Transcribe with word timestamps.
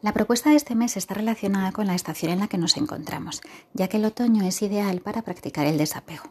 La 0.00 0.12
propuesta 0.12 0.50
de 0.50 0.56
este 0.56 0.76
mes 0.76 0.96
está 0.96 1.14
relacionada 1.14 1.72
con 1.72 1.88
la 1.88 1.96
estación 1.96 2.30
en 2.30 2.38
la 2.38 2.46
que 2.46 2.56
nos 2.56 2.76
encontramos, 2.76 3.40
ya 3.74 3.88
que 3.88 3.96
el 3.96 4.04
otoño 4.04 4.44
es 4.44 4.62
ideal 4.62 5.00
para 5.00 5.22
practicar 5.22 5.66
el 5.66 5.76
desapego. 5.76 6.22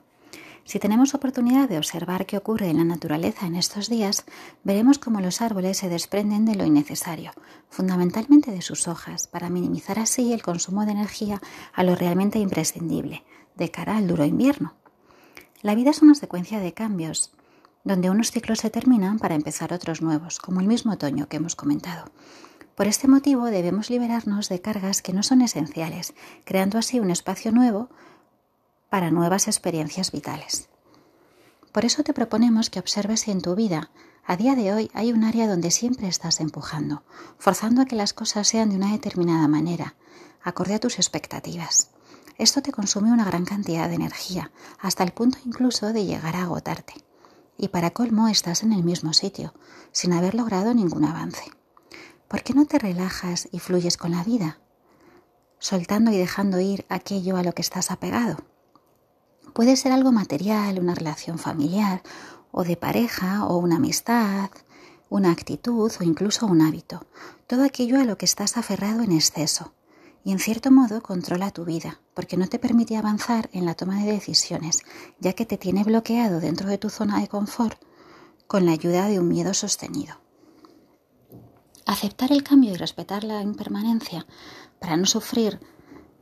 Si 0.63 0.79
tenemos 0.79 1.14
oportunidad 1.14 1.67
de 1.67 1.77
observar 1.77 2.25
qué 2.25 2.38
ocurre 2.38 2.69
en 2.69 2.77
la 2.77 2.85
naturaleza 2.85 3.45
en 3.45 3.56
estos 3.56 3.90
días, 3.90 4.24
veremos 4.64 5.00
cómo 5.00 5.19
los 5.19 5.42
árboles 5.42 5.77
se 5.77 5.90
desprenden 5.90 6.45
de 6.45 6.56
lo 6.56 6.64
innecesario, 6.64 7.33
fundamentalmente 7.69 8.52
de 8.52 8.61
sus 8.61 8.88
hojas, 8.88 9.28
para 9.28 9.50
minimizar 9.50 10.00
así 10.00 10.32
el 10.32 10.44
consumo 10.44 10.86
de 10.86 10.94
energía 10.94 11.42
a 11.74 11.84
lo 11.84 11.96
realmente 11.96 12.40
imprescindible, 12.40 13.26
de 13.56 13.70
cara 13.70 13.98
al 13.98 14.08
duro 14.08 14.24
invierno. 14.24 14.76
La 15.62 15.76
vida 15.76 15.92
es 15.92 16.02
una 16.02 16.16
secuencia 16.16 16.62
de 16.62 16.74
cambios, 16.74 17.34
donde 17.84 18.10
unos 18.10 18.32
ciclos 18.32 18.60
se 18.60 18.70
terminan 18.70 19.20
para 19.20 19.36
empezar 19.36 19.74
otros 19.74 20.02
nuevos, 20.02 20.40
como 20.40 20.62
el 20.62 20.68
mismo 20.68 20.94
otoño 20.94 21.28
que 21.28 21.36
hemos 21.36 21.58
comentado. 21.58 22.06
Por 22.78 22.86
este 22.86 23.07
motivo 23.07 23.46
debemos 23.46 23.89
liberarnos 23.89 24.50
de 24.50 24.62
cargas 24.62 25.02
que 25.02 25.11
no 25.11 25.24
son 25.24 25.42
esenciales, 25.42 26.14
creando 26.46 26.78
así 26.78 27.00
un 27.00 27.10
espacio 27.10 27.52
nuevo 27.52 27.89
para 28.92 29.10
nuevas 29.10 29.47
experiencias 29.47 30.11
vitales. 30.11 30.69
Por 31.71 31.86
eso 31.86 32.03
te 32.03 32.13
proponemos 32.13 32.69
que 32.69 32.77
observes 32.77 33.21
si 33.21 33.31
en 33.31 33.41
tu 33.41 33.55
vida 33.55 33.89
a 34.27 34.38
día 34.38 34.53
de 34.53 34.75
hoy 34.75 34.91
hay 34.93 35.11
un 35.11 35.23
área 35.23 35.47
donde 35.47 35.71
siempre 35.71 36.07
estás 36.07 36.39
empujando, 36.39 37.02
forzando 37.39 37.81
a 37.81 37.85
que 37.85 37.95
las 37.95 38.13
cosas 38.13 38.47
sean 38.47 38.69
de 38.69 38.75
una 38.75 38.91
determinada 38.91 39.47
manera, 39.47 39.95
acorde 40.44 40.75
a 40.75 40.80
tus 40.80 40.97
expectativas. 40.97 41.89
Esto 42.38 42.61
te 42.61 42.71
consume 42.71 43.11
una 43.11 43.25
gran 43.25 43.45
cantidad 43.45 43.89
de 43.89 43.95
energía, 43.95 44.52
hasta 44.77 45.03
el 45.03 45.13
punto 45.13 45.39
incluso 45.45 45.94
de 45.94 46.05
llegar 46.05 46.35
a 46.35 46.44
agotarte. 46.44 46.94
Y 47.57 47.69
para 47.69 47.89
colmo 47.89 48.27
estás 48.27 48.61
en 48.61 48.71
el 48.71 48.83
mismo 48.83 49.13
sitio, 49.13 49.55
sin 49.91 50.13
haber 50.13 50.35
logrado 50.35 50.75
ningún 50.75 51.05
avance. 51.05 51.57
¿Por 52.27 52.44
qué 52.44 52.54
no 52.54 52.66
te 52.66 52.77
relajas 52.77 53.48
y 53.54 53.59
fluyes 53.59 53.95
con 53.95 54.12
la 54.12 54.23
vida? 54.23 54.59
Soltando 55.59 56.12
y 56.12 56.17
dejando 56.17 56.59
ir 56.59 56.86
aquello 56.90 57.38
a 57.38 57.44
lo 57.44 57.53
que 57.53 57.61
estás 57.61 57.89
apegado. 57.89 58.38
Puede 59.53 59.78
ser 59.78 59.94
algo 59.94 60.11
material, 60.11 60.78
una 60.80 60.94
relación 60.94 61.39
familiar 61.39 62.03
o 62.52 62.66
de 62.66 62.75
pareja 62.75 63.45
o 63.45 63.58
una 63.58 63.78
amistad, 63.78 64.50
una 65.09 65.31
actitud 65.31 65.89
o 66.00 66.03
incluso 66.03 66.45
un 66.45 66.61
hábito. 66.61 67.08
Todo 67.47 67.64
aquello 67.64 67.97
a 67.97 68.03
lo 68.03 68.17
que 68.17 68.25
estás 68.25 68.58
aferrado 68.58 69.03
en 69.03 69.14
exceso 69.14 69.73
y 70.25 70.34
en 70.34 70.39
cierto 70.39 70.69
modo 70.69 71.02
controla 71.02 71.52
tu 71.52 71.64
vida, 71.64 72.02
porque 72.14 72.36
no 72.36 72.47
te 72.47 72.59
permite 72.59 72.97
avanzar 72.97 73.50
en 73.53 73.66
la 73.66 73.75
toma 73.75 74.03
de 74.03 74.12
decisiones, 74.12 74.84
ya 75.22 75.31
que 75.31 75.45
te 75.45 75.58
tiene 75.58 75.86
bloqueado 75.86 76.41
dentro 76.41 76.67
de 76.67 76.78
tu 76.78 76.89
zona 76.89 77.22
de 77.22 77.30
confort 77.30 77.81
con 78.47 78.66
la 78.66 78.73
ayuda 78.73 79.08
de 79.08 79.22
un 79.22 79.30
miedo 79.30 79.53
sostenido. 79.53 80.27
Aceptar 81.88 82.33
el 82.33 82.43
cambio 82.43 82.73
y 82.73 82.75
respetar 82.75 83.23
la 83.23 83.41
impermanencia 83.41 84.27
para 84.77 84.97
no 84.97 85.05
sufrir 85.05 85.61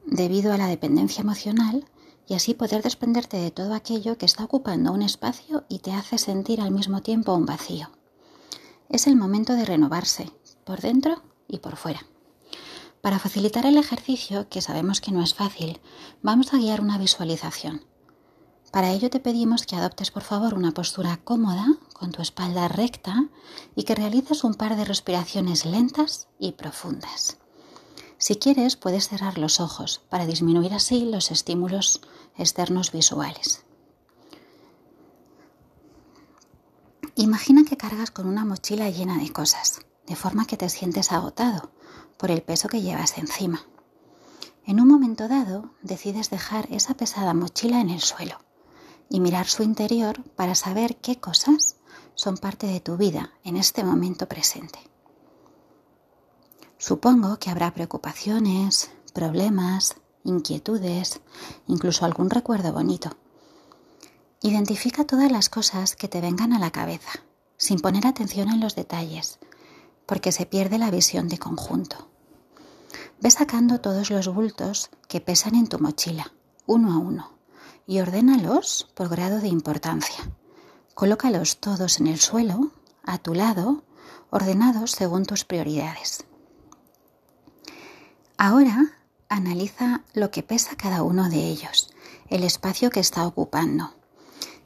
debido 0.05 0.53
a 0.53 0.57
la 0.57 0.67
dependencia 0.67 1.21
emocional 1.21 1.85
y 2.27 2.35
así 2.35 2.53
poder 2.53 2.83
desprenderte 2.83 3.37
de 3.37 3.49
todo 3.49 3.73
aquello 3.73 4.15
que 4.19 4.27
está 4.27 4.43
ocupando 4.43 4.91
un 4.91 5.01
espacio 5.01 5.65
y 5.67 5.79
te 5.79 5.91
hace 5.91 6.19
sentir 6.19 6.61
al 6.61 6.69
mismo 6.69 7.01
tiempo 7.01 7.33
un 7.33 7.47
vacío. 7.47 7.89
Es 8.89 9.07
el 9.07 9.15
momento 9.15 9.53
de 9.53 9.65
renovarse, 9.65 10.31
por 10.65 10.81
dentro 10.81 11.23
y 11.47 11.57
por 11.57 11.77
fuera. 11.77 12.05
Para 13.01 13.17
facilitar 13.17 13.65
el 13.65 13.77
ejercicio, 13.77 14.47
que 14.49 14.61
sabemos 14.61 15.01
que 15.01 15.11
no 15.11 15.23
es 15.23 15.33
fácil, 15.33 15.79
vamos 16.21 16.53
a 16.53 16.57
guiar 16.57 16.79
una 16.79 16.99
visualización. 16.99 17.83
Para 18.71 18.91
ello 18.91 19.09
te 19.09 19.19
pedimos 19.19 19.65
que 19.65 19.75
adoptes 19.75 20.11
por 20.11 20.21
favor 20.21 20.53
una 20.53 20.73
postura 20.73 21.17
cómoda, 21.23 21.65
con 21.97 22.11
tu 22.11 22.21
espalda 22.21 22.67
recta 22.67 23.29
y 23.73 23.83
que 23.83 23.95
realices 23.95 24.43
un 24.43 24.53
par 24.53 24.75
de 24.75 24.83
respiraciones 24.83 25.65
lentas 25.65 26.27
y 26.37 26.51
profundas. 26.51 27.37
Si 28.17 28.35
quieres, 28.35 28.75
puedes 28.75 29.07
cerrar 29.07 29.37
los 29.37 29.61
ojos 29.61 30.01
para 30.09 30.25
disminuir 30.25 30.73
así 30.73 31.05
los 31.05 31.31
estímulos 31.31 32.01
externos 32.37 32.91
visuales. 32.91 33.63
Imagina 37.15 37.63
que 37.63 37.77
cargas 37.77 38.11
con 38.11 38.27
una 38.27 38.43
mochila 38.43 38.89
llena 38.89 39.17
de 39.17 39.31
cosas, 39.31 39.79
de 40.05 40.17
forma 40.17 40.45
que 40.45 40.57
te 40.57 40.67
sientes 40.67 41.13
agotado 41.13 41.71
por 42.17 42.29
el 42.29 42.41
peso 42.41 42.67
que 42.67 42.81
llevas 42.81 43.17
encima. 43.17 43.65
En 44.65 44.81
un 44.81 44.89
momento 44.89 45.29
dado, 45.29 45.71
decides 45.81 46.29
dejar 46.29 46.67
esa 46.71 46.95
pesada 46.95 47.33
mochila 47.33 47.79
en 47.79 47.89
el 47.89 48.01
suelo 48.01 48.39
y 49.09 49.21
mirar 49.21 49.47
su 49.47 49.63
interior 49.63 50.23
para 50.35 50.55
saber 50.55 50.97
qué 50.97 51.19
cosas 51.19 51.74
son 52.15 52.37
parte 52.37 52.67
de 52.67 52.79
tu 52.79 52.97
vida 52.97 53.31
en 53.43 53.55
este 53.55 53.83
momento 53.83 54.27
presente. 54.27 54.79
Supongo 56.77 57.37
que 57.37 57.49
habrá 57.49 57.73
preocupaciones, 57.73 58.91
problemas, 59.13 59.95
inquietudes, 60.23 61.21
incluso 61.67 62.05
algún 62.05 62.29
recuerdo 62.29 62.73
bonito. 62.73 63.09
Identifica 64.41 65.05
todas 65.05 65.31
las 65.31 65.49
cosas 65.49 65.95
que 65.95 66.07
te 66.07 66.21
vengan 66.21 66.53
a 66.53 66.59
la 66.59 66.71
cabeza, 66.71 67.23
sin 67.57 67.79
poner 67.79 68.05
atención 68.05 68.49
en 68.49 68.59
los 68.59 68.75
detalles, 68.75 69.39
porque 70.05 70.31
se 70.31 70.45
pierde 70.45 70.77
la 70.77 70.91
visión 70.91 71.29
de 71.29 71.37
conjunto. 71.37 72.09
Ve 73.21 73.31
sacando 73.31 73.79
todos 73.79 74.09
los 74.09 74.27
bultos 74.27 74.89
que 75.07 75.21
pesan 75.21 75.55
en 75.55 75.67
tu 75.67 75.79
mochila, 75.79 76.33
uno 76.65 76.93
a 76.93 76.97
uno 76.97 77.35
y 77.87 77.99
ordénalos 77.99 78.87
por 78.95 79.09
grado 79.09 79.39
de 79.39 79.47
importancia. 79.47 80.31
Colócalos 80.95 81.57
todos 81.57 81.99
en 81.99 82.07
el 82.07 82.21
suelo, 82.21 82.71
a 83.03 83.17
tu 83.17 83.33
lado, 83.33 83.83
ordenados 84.29 84.91
según 84.91 85.25
tus 85.25 85.43
prioridades. 85.43 86.25
Ahora 88.37 88.93
analiza 89.27 90.05
lo 90.13 90.31
que 90.31 90.41
pesa 90.41 90.77
cada 90.77 91.03
uno 91.03 91.29
de 91.29 91.49
ellos, 91.49 91.93
el 92.29 92.45
espacio 92.45 92.91
que 92.91 93.01
está 93.01 93.27
ocupando, 93.27 93.93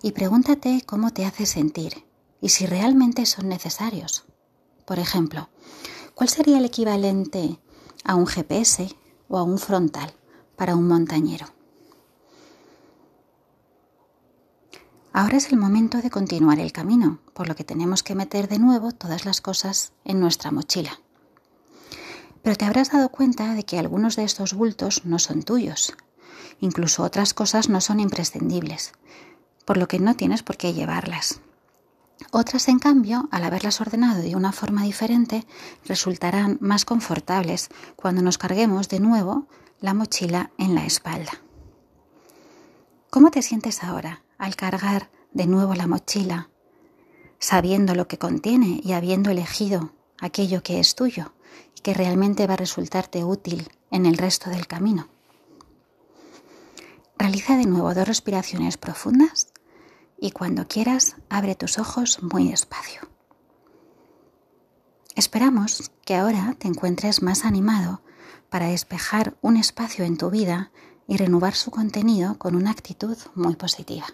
y 0.04 0.12
pregúntate 0.12 0.84
cómo 0.86 1.10
te 1.10 1.26
hace 1.26 1.48
sentir 1.48 2.06
y 2.40 2.50
si 2.50 2.68
realmente 2.68 3.26
son 3.26 3.50
necesarios. 3.50 4.26
Por 4.86 5.00
ejemplo, 5.00 5.50
¿cuál 6.14 6.30
sería 6.30 6.60
el 6.60 6.66
equivalente 6.66 7.60
a 8.04 8.14
un 8.14 8.28
GPS 8.28 8.96
o 9.30 9.40
a 9.40 9.42
un 9.42 9.58
frontal 9.58 10.14
para 10.56 10.76
un 10.76 10.88
montañero? 10.88 11.59
Ahora 15.12 15.38
es 15.38 15.52
el 15.52 15.58
momento 15.58 16.02
de 16.02 16.12
continuar 16.12 16.60
el 16.60 16.72
camino, 16.72 17.20
por 17.34 17.48
lo 17.48 17.56
que 17.56 17.64
tenemos 17.64 18.04
que 18.04 18.16
meter 18.16 18.48
de 18.48 18.60
nuevo 18.60 18.92
todas 18.92 19.26
las 19.26 19.42
cosas 19.42 19.94
en 20.06 20.20
nuestra 20.20 20.52
mochila. 20.52 21.00
Pero 22.44 22.56
te 22.56 22.66
habrás 22.66 22.92
dado 22.92 23.10
cuenta 23.10 23.54
de 23.54 23.64
que 23.64 23.80
algunos 23.80 24.16
de 24.16 24.24
estos 24.24 24.54
bultos 24.54 25.06
no 25.06 25.18
son 25.18 25.44
tuyos. 25.44 25.96
Incluso 26.60 27.04
otras 27.04 27.34
cosas 27.34 27.70
no 27.70 27.82
son 27.82 28.00
imprescindibles, 28.00 28.94
por 29.66 29.78
lo 29.78 29.88
que 29.88 30.00
no 30.00 30.16
tienes 30.16 30.44
por 30.44 30.58
qué 30.58 30.74
llevarlas. 30.74 31.42
Otras, 32.32 32.68
en 32.68 32.80
cambio, 32.80 33.28
al 33.32 33.44
haberlas 33.44 33.82
ordenado 33.82 34.22
de 34.22 34.36
una 34.36 34.52
forma 34.52 34.84
diferente, 34.84 35.46
resultarán 35.86 36.58
más 36.62 36.86
confortables 36.86 37.70
cuando 37.96 38.22
nos 38.22 38.38
carguemos 38.38 38.90
de 38.90 39.00
nuevo 39.00 39.48
la 39.80 39.94
mochila 39.94 40.52
en 40.58 40.76
la 40.76 40.86
espalda. 40.86 41.32
¿Cómo 43.10 43.32
te 43.32 43.42
sientes 43.42 43.84
ahora? 43.84 44.22
Al 44.40 44.56
cargar 44.56 45.12
de 45.32 45.46
nuevo 45.46 45.76
la 45.76 45.86
mochila, 45.86 46.50
sabiendo 47.38 47.94
lo 47.94 48.08
que 48.08 48.18
contiene 48.18 48.82
y 48.84 48.94
habiendo 48.94 49.30
elegido 49.30 49.94
aquello 50.20 50.64
que 50.64 50.80
es 50.80 50.96
tuyo 50.96 51.34
y 51.78 51.82
que 51.82 51.94
realmente 51.94 52.48
va 52.48 52.56
a 52.56 52.58
resultarte 52.58 53.24
útil 53.24 53.70
en 53.92 54.06
el 54.06 54.18
resto 54.18 54.50
del 54.50 54.66
camino. 54.66 55.10
Realiza 57.18 57.58
de 57.58 57.66
nuevo 57.66 57.94
dos 57.94 58.08
respiraciones 58.08 58.78
profundas 58.78 59.52
y 60.18 60.32
cuando 60.32 60.68
quieras 60.68 61.18
abre 61.30 61.56
tus 61.56 61.78
ojos 61.78 62.24
muy 62.24 62.50
despacio. 62.50 63.02
Esperamos 65.16 65.92
que 66.06 66.16
ahora 66.16 66.56
te 66.58 66.70
encuentres 66.70 67.22
más 67.22 67.44
animado 67.44 68.02
para 68.50 68.68
despejar 68.68 69.38
un 69.42 69.58
espacio 69.58 70.06
en 70.06 70.18
tu 70.18 70.30
vida 70.30 70.72
y 71.08 71.18
renovar 71.18 71.56
su 71.56 71.72
contenido 71.72 72.38
con 72.38 72.56
una 72.56 72.72
actitud 72.72 73.18
muy 73.36 73.56
positiva. 73.56 74.06